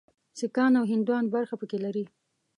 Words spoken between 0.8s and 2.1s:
هندوان برخه پکې لري.